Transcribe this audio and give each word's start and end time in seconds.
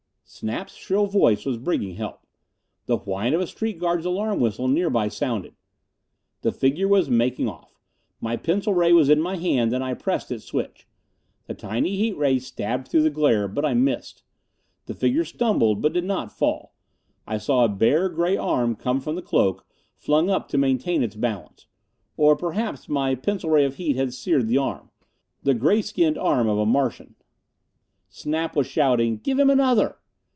Snap's 0.33 0.73
shrill 0.75 1.07
voice 1.07 1.45
was 1.45 1.57
bringing 1.57 1.95
help. 1.97 2.25
The 2.85 2.95
whine 2.99 3.33
of 3.33 3.41
a 3.41 3.47
street 3.47 3.77
guard's 3.77 4.05
alarm 4.05 4.39
whistle 4.39 4.69
nearby 4.69 5.09
sounded. 5.09 5.55
The 6.41 6.53
figure 6.53 6.87
was 6.87 7.09
making 7.09 7.49
off! 7.49 7.77
My 8.21 8.37
pencil 8.37 8.73
ray 8.73 8.93
was 8.93 9.09
in 9.09 9.19
my 9.21 9.35
hand 9.35 9.73
and 9.73 9.83
I 9.83 9.93
pressed 9.93 10.31
its 10.31 10.45
switch. 10.45 10.87
The 11.47 11.53
tiny 11.53 11.97
heat 11.97 12.15
ray 12.15 12.39
stabbed 12.39 12.87
through 12.87 13.01
the 13.01 13.09
glare, 13.09 13.49
but 13.49 13.65
I 13.65 13.73
missed. 13.73 14.23
The 14.85 14.93
figure 14.93 15.25
stumbled, 15.25 15.81
but 15.81 15.91
did 15.91 16.05
not 16.05 16.31
fall. 16.31 16.75
I 17.27 17.37
saw 17.37 17.65
a 17.65 17.69
bare 17.69 18.07
gray 18.07 18.37
arm 18.37 18.75
come 18.77 19.01
from 19.01 19.17
the 19.17 19.21
cloak, 19.21 19.67
flung 19.97 20.29
up 20.29 20.47
to 20.47 20.57
maintain 20.57 21.03
its 21.03 21.17
balance. 21.17 21.67
Or 22.15 22.37
perhaps 22.37 22.87
my 22.87 23.15
pencil 23.15 23.49
ray 23.49 23.65
of 23.65 23.75
heat 23.75 23.97
had 23.97 24.13
seared 24.13 24.47
the 24.47 24.57
arm. 24.57 24.91
The 25.43 25.53
gray 25.53 25.81
skinned 25.81 26.17
arm 26.17 26.47
of 26.47 26.57
a 26.57 26.65
Martian. 26.65 27.15
Snap 28.07 28.55
was 28.55 28.65
shouting, 28.65 29.17
"Give 29.17 29.37
him 29.37 29.49
another!" 29.49 29.97